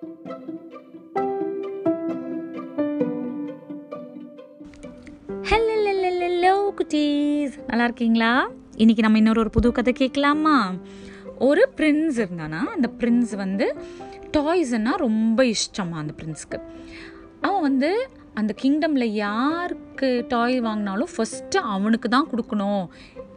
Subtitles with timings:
[0.00, 0.12] Hello
[6.78, 7.56] குட்டீஸ்.
[7.66, 10.72] நல்லா இருக்கீங்களா இன்னைக்கு நம்ம இன்னொரு ஒரு புது கதை கேட்கலாமா?
[11.48, 13.76] ஒரு பிரின்ஸ் இருந்தானா அந்த பிரின்ஸ் வந்து
[14.36, 16.60] டாய்ஸ்னா ரொம்ப இஷ்டமா அந்த பிரின்ஸுக்கு
[17.40, 22.86] அவன் வந்து அந்த கிங்டமில் யாருக்கு டாய் வாங்கினாலும் ஃபஸ்ட்டு அவனுக்கு தான் கொடுக்கணும்.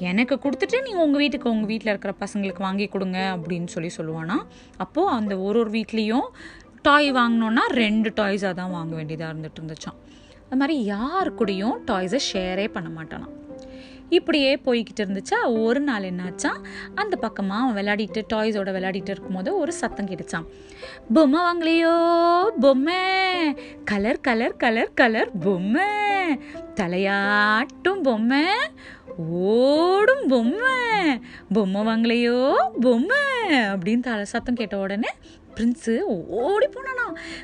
[0.00, 4.36] எனக்கு கொடுத்துட்டு நீங்கள் உங்கள் வீட்டுக்கு உங்கள் வீட்டில் இருக்கிற பசங்களுக்கு வாங்கி கொடுங்க அப்படின்னு சொல்லி சொல்லுவானா.
[4.76, 6.28] அப்போது அந்த ஒரு ஒரு வீட்லேயும்
[6.82, 9.98] டாய் வாங்கினோன்னா ரெண்டு டாய்ஸாக தான் வாங்க வேண்டியதாக இருந்துட்டு இருந்துச்சான்
[10.46, 13.28] அது மாதிரி யார் கூடயும் டாய்ஸை ஷேரே பண்ண மாட்டானா
[14.10, 15.62] இப்படியே போய்கிட்டு இருந்துச்சா?
[15.62, 16.50] ஒரு நாள் என்னாச்சா?
[16.94, 20.46] அந்த பக்கமாக அவன் விளையாடிட்டு டாய்ஸோட விளையாடிட்டு இருக்கும்போது ஒரு சத்தம் கேட்டுச்சான்
[21.12, 22.46] பொம்மை வாங்கலையோ?
[22.60, 22.94] பொம்மை.
[23.84, 25.86] கலர் கலர் கலர் கலர் பொம்மை.
[26.74, 28.44] தலையாட்டும் பொம்மை.
[29.30, 31.20] ஓடும் பொம்மை.
[31.52, 32.52] பொம்மை வாங்கலையோ?
[32.80, 33.16] பொம்மை.
[33.50, 35.08] அப்படின்னு தலை சத்தம் கேட்ட உடனே
[35.54, 36.99] பிரின்ஸு ஓடி போனான்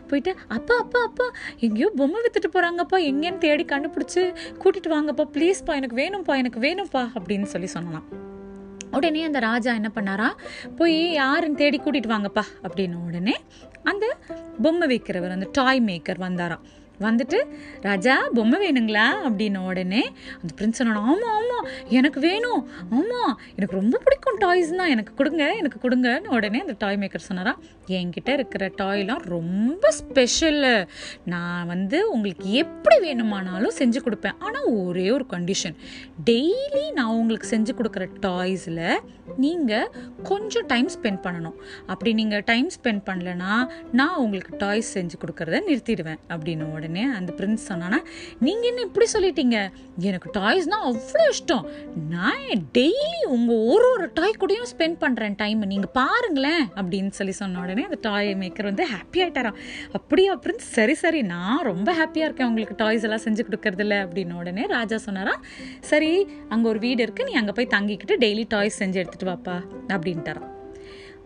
[0.09, 1.27] போயிட்டு அப்பா அப்பா அப்பா
[1.61, 4.23] எங்கேயோ பொம்மை வித்துட்டு போகிறாங்கப்பா எங்கேன்னு தேடி கண்டுபிடிச்சி
[4.59, 8.07] கூட்டிட்டு வாங்கப்பா ப்ளீஸ்ப்பா எனக்கு வேணும்ப்பா எனக்கு வேணும்ப்பா அப்படின்னு சொல்லி சொன்னான்
[8.91, 10.29] உடனே அந்த ராஜா என்ன பண்ணாரா
[10.77, 13.35] போய் யாருன்னு தேடி கூட்டிட்டு வாங்கப்பா அப்படின்னு உடனே
[13.83, 14.17] அந்த
[14.63, 16.65] பொம்மை விற்கிறவர் அந்த டாய் மேக்கர் வந்தாராம்.
[17.01, 17.39] வந்துட்டு
[17.87, 19.07] ராஜா பொம்மை வேணுங்களா?
[19.27, 20.03] அப்படின்ன உடனே
[20.41, 21.67] அந்த பிரின்ஸ் சொன்னா ஆமாம் ஆமாம்
[21.99, 22.63] எனக்கு வேணும்.
[22.99, 27.55] ஆமாம் எனக்கு ரொம்ப பிடிக்கும் டாய்ஸ் தான் எனக்கு கொடுங்க எனக்கு கொடுங்கன்னு உடனே அந்த டாய் மேக்கர் சொன்னாரா
[27.99, 30.73] என்கிட்ட இருக்கிற டாய்லாம் ரொம்ப ஸ்பெஷலு
[31.33, 34.39] நான் வந்து உங்களுக்கு எப்படி வேணுமானாலும் செஞ்சு கொடுப்பேன்.
[34.39, 35.77] ஆனால் ஒரே ஒரு கண்டிஷன்
[36.31, 38.83] டெய்லி நான் உங்களுக்கு செஞ்சு கொடுக்குற டாய்ஸில்
[39.45, 39.91] நீங்கள்
[40.31, 41.57] கொஞ்சம் டைம் ஸ்பெண்ட் பண்ணணும்.
[41.87, 43.53] அப்படி நீங்கள் டைம் ஸ்பெண்ட் பண்ணலன்னா
[43.93, 46.21] நான் உங்களுக்கு டாய்ஸ் செஞ்சு கொடுக்கறத நிறுத்திடுவேன்.
[46.35, 47.99] அப்படின்னு உடனே உடனே அந்த பிரின்ஸ் சொன்னானா
[48.47, 49.59] நீங்கள் என்ன இப்படி சொல்லிட்டீங்க?
[50.09, 51.65] எனக்கு டாய்ஸ்னால் அவ்வளோ இஷ்டம்.
[52.15, 52.45] நான்
[52.79, 57.85] டெய்லி உங்கள் ஒரு ஒரு டாய் கூடயும் ஸ்பெண்ட் பண்ணுறேன் டைம் நீங்கள் பாருங்களேன் அப்படின்னு சொல்லி சொன்ன உடனே
[57.89, 59.61] அந்த டாய் மேக்கர் வந்து ஹாப்பி ஆகிட்டாராம்
[59.99, 61.23] அப்படியா பிரின்ஸ் சரி சரி.
[61.35, 62.51] நான் ரொம்ப ஹாப்பியாக இருக்கேன்.
[62.53, 65.37] உங்களுக்கு டாய்ஸ் எல்லாம் செஞ்சு கொடுக்கறதில்ல அப்படின்னு உடனே ராஜா சொன்னாரா.
[65.93, 66.13] சரி
[66.49, 69.57] அங்கே ஒரு வீடு இருக்குது நீ அங்கே போய் தங்கிக்கிட்டு டெய்லி டாய்ஸ் செஞ்சு எடுத்துகிட்டு வாப்பா
[69.97, 70.45] அப்படின்ட்டாரா.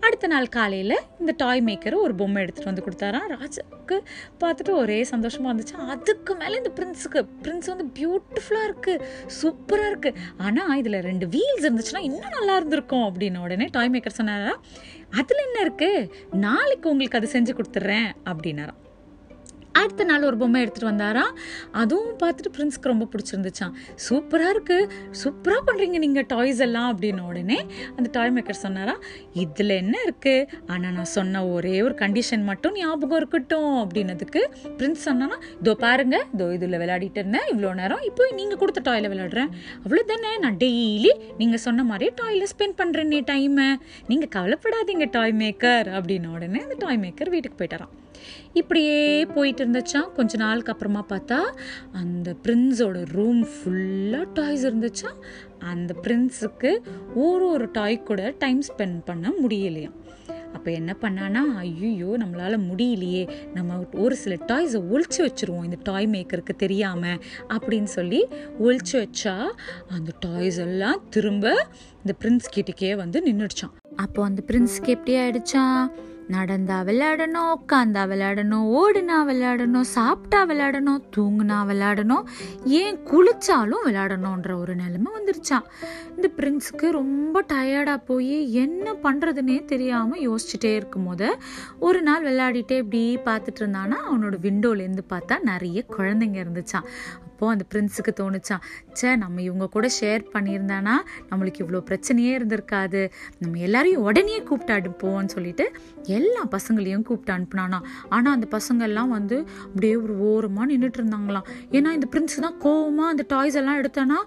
[0.06, 3.26] அடுத்த நாள் காலையில் இந்த டாய் மேக்கர் ஒரு பொம்மை எடுத்துகிட்டு வந்து கொடுத்தாராம்.
[3.34, 3.96] ராஜாவுக்கு
[4.42, 5.76] பார்த்துட்டு ஒரே சந்தோஷமாக இருந்துச்சு.
[5.94, 9.06] அதுக்கு மேலே இந்த பிரின்ஸுக்கு பிரின்ஸ் வந்து பியூட்டிஃபுல்லாக இருக்குது
[9.40, 14.54] சூப்பராக இருக்குது ஆனால் இதில் ரெண்டு வீல்ஸ் இருந்துச்சுன்னா இன்னும் நல்லா இருந்திருக்கும் அப்படின்னு உடனே டாய் மேக்கர் சொன்னாரா
[15.20, 16.08] அதில் என்ன இருக்குது
[16.46, 18.80] நாளைக்கு உங்களுக்கு அது செஞ்சு கொடுத்துட்றேன் அப்படின்னாராம்.
[19.82, 21.32] அடுத்த நாள் ஒரு பொம்மை எடுத்துகிட்டு வந்தாராம்
[21.82, 23.74] அதுவும் பார்த்துட்டு பிரின்ஸ்க்கு ரொம்ப பிடிச்சிருந்துச்சான்
[24.06, 24.88] சூப்பராக இருக்குது
[25.22, 27.58] சூப்பராக பண்ணுறீங்க நீங்கள் டாய்ஸ் எல்லாம் அப்படின்னு உடனே
[27.96, 28.96] அந்த டாய் மேக்கர் சொன்னாரா
[29.44, 33.70] இதில் என்ன இருக்குது ஆனால் நான் சொன்ன ஒரே ஒரு கண்டிஷன் மட்டும் ஞாபகம் இருக்கட்டும்.
[33.82, 34.40] அப்படின்னதுக்கு
[34.78, 37.46] பிரின்ஸ் சொன்னானா இதோ பாருங்க இதோ இதில் விளையாடிட்டு இருந்தேன்.
[37.52, 39.50] இவ்வளோ நேரம் இப்போ நீங்கள் கொடுத்த டாயில் விளையாடுறேன்.
[39.84, 43.68] அவ்வளோ தானே நான் டெய்லி நீங்கள் சொன்ன மாதிரியே டாயில் ஸ்பெண்ட் பண்ணுறேன் நீ டைமை
[44.10, 47.94] நீங்கள் கவலைப்படாதீங்க டாய் மேக்கர் அப்படின்ன உடனே அந்த டாய் மேக்கர் வீட்டுக்கு போயிட்டாரான்
[48.52, 51.38] இப்படியே போயிட்டு இருந்துச்சா கொஞ்ச நாளுக்கு அப்புறமா பார்த்தா
[51.92, 55.10] அந்த பிரின்ஸோட ரூம் ஃபுல்லாக டாய்ஸ் இருந்துச்சா
[55.58, 56.70] அந்த பிரின்ஸுக்கு
[57.14, 59.96] ஒரு ஒரு டாய் கூட டைம் ஸ்பெண்ட் பண்ண முடியலையாம்.
[60.52, 63.30] அப்போ என்ன பண்ணான்னா ஐயோ நம்மளால் முடியலையே.
[63.54, 65.64] நம்ம ஒரு சில டாய்ஸை ஒழிச்சு வச்சுருவோம்.
[65.64, 68.20] இந்த டாய் மேக்கருக்கு தெரியாமல் அப்படின்னு சொல்லி
[68.60, 69.34] ஒழிச்சு வச்சா
[69.88, 71.46] அந்த டாய்ஸ் எல்லாம் திரும்ப
[72.04, 75.84] இந்த பிரின்ஸ் கிட்டக்கே வந்து நின்றுடுச்சான் அப்போ அந்த பிரின்ஸ்க்கு எப்படி ஆயிடுச்சான்
[76.30, 82.24] நடந்தா விளையாடணும் உட்காந்தா விளையாடணும் ஓடுனா விளையாடணும் சாப்பிட்டா விளையாடணும் தூங்குனா விளையாடணும்
[82.80, 85.66] ஏன் குளிச்சாலும் விளையாடணுன்ற ஒரு நிலைமை வந்துருச்சான்
[86.16, 91.28] இந்த பிரின்ஸுக்கு ரொம்ப டயர்டாக போய் என்ன பண்ணுறதுனே தெரியாமல் யோசிச்சுட்டே இருக்கும் போது
[91.80, 96.88] ஒரு நாள் விளையாடிட்டே இப்படி பார்த்துட்டு இருந்தானா அவனோட விண்டோலேருந்து பார்த்தா நிறைய குழந்தைங்க இருந்துச்சான்
[97.40, 98.62] அப்போது அந்த பிரின்ஸுக்கு தோணுச்சான்
[98.98, 100.94] சே நம்ம இவங்க கூட ஷேர் பண்ணியிருந்தானா?
[101.30, 103.00] நம்மளுக்கு இவ்வளோ பிரச்சனையே இருந்திருக்காது.
[103.42, 105.64] நம்ம எல்லாரையும் உடனே கூப்பிட்டு அனுப்புவோம்னு சொல்லிட்டு
[106.16, 107.78] எல்லா பசங்களையும் கூப்பிட்டு அனுப்புனானா?
[108.16, 109.36] ஆனால் அந்த பசங்கள்லாம் வந்து
[109.66, 111.46] அப்படியே ஒரு ஓரமாக நின்றுட்டு இருந்தாங்களாம்.
[111.76, 114.18] ஏன்னா இந்த பிரின்ஸ் தான் கோவமாக அந்த டாய்ஸ் எல்லாம் எடுத்தானா?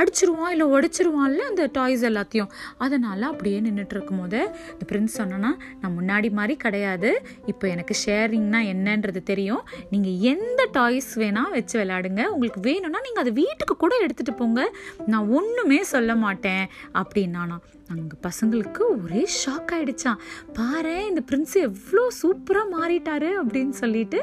[0.00, 2.50] அடிச்சிருவான் இல்லை உடச்சிருவான்ல அந்த டாய்ஸ் எல்லாத்தையும்.
[2.86, 4.42] அதனால் அப்படியே நின்றுட்டு இருக்கும் போது
[4.74, 7.12] இந்த பிரின்ஸ் சொன்னோன்னா நான் முன்னாடி மாதிரி கிடையாது.
[7.54, 9.64] இப்போ எனக்கு ஷேரிங்னா என்னன்றது தெரியும்.
[9.94, 12.22] நீங்கள் எந்த டாய்ஸ் வேணால் வச்சு விளையாடுங்க.
[12.34, 14.72] உங்களுக்கு வேணும்னா நீங்கள் அதை வீட்டுக்கு கூட எடுத்துகிட்டு போங்க.
[15.06, 17.58] நான் ஒன்றுமே சொல்ல மாட்டேன் அப்படின்னானா
[17.92, 20.20] அங்கே பசங்களுக்கு ஒரே ஷாக் ஆயிடுச்சான்
[20.58, 24.18] பாரு இந்த பிரின்ஸ் எவ்வளோ சூப்பராக மாறிட்டாரு அப்படின்னு சொல்லிட்டு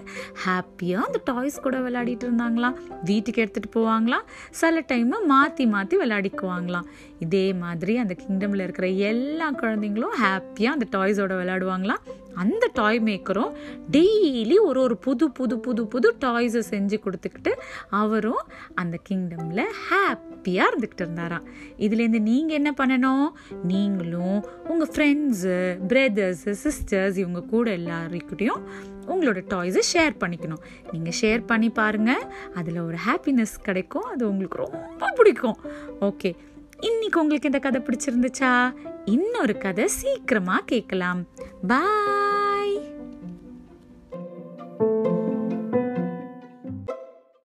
[0.46, 2.78] ஹாப்பியாக அந்த டாய்ஸ் கூட விளையாடிட்டு இருந்தாங்களாம்.
[3.10, 4.28] வீட்டுக்கு எடுத்துகிட்டு போவாங்களாம்.
[4.62, 6.88] சில டைமு மாற்றி மாற்றி விளையாடிக்குவாங்களாம்.
[7.26, 12.04] இதே மாதிரி அந்த கிங்டமில் இருக்கிற எல்லா குழந்தைங்களும் ஹாப்பியாக அந்த டாய்ஸோட விளையாடுவாங்களாம்.
[12.42, 13.54] அந்த டாய் மேக்கரும்
[13.92, 17.52] டெய்லி ஒரு ஒரு புது புது புது புது டாய்ஸை செஞ்சு கொடுத்துக்கிட்டு
[18.02, 18.44] அவரும்
[18.82, 21.48] அந்த கிங்டமில் ஹாப்பியாக இருந்துக்கிட்டு இருந்தாராம்.
[21.86, 23.28] இதுலேருந்து நீங்கள் என்ன பண்ணணும்?
[23.64, 28.62] நீங்களும் உங்கள் ஃப்ரெண்ட்ஸு பிரதர்ஸு சிஸ்டர்ஸ் இவங்க கூட எல்லாருக்கிட்டையும்
[29.08, 30.64] உங்களோட டாய்ஸை ஷேர் பண்ணிக்கணும்.
[30.92, 32.24] நீங்கள் ஷேர் பண்ணி பாருங்கள்
[32.54, 34.04] அதில் ஒரு ஹாப்பினஸ் கிடைக்கும்.
[34.04, 35.58] அது உங்களுக்கு ரொம்ப பிடிக்கும்.
[36.02, 36.36] ஓகே
[36.80, 38.74] இன்னைக்கு உங்களுக்கு இந்த கதை பிடிச்சிருந்துச்சா?
[39.06, 41.28] இன்னொரு கதை சீக்கிரமாக கேட்கலாம்.
[41.68, 42.17] பாய்